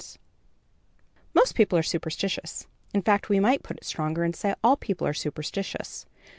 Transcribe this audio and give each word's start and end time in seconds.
]Most 1.35 1.53
people 1.53 1.77
are 1.77 1.83
superstitious. 1.83 2.65
In 2.91 3.03
fact, 3.03 3.29
we 3.29 3.39
might 3.39 3.61
put 3.61 3.77
it 3.77 3.83
stronger 3.83 4.23
and 4.23 4.35
say, 4.35 4.55
all 4.63 4.75
people 4.75 5.05
are 5.05 5.13
superstitious. 5.13 6.07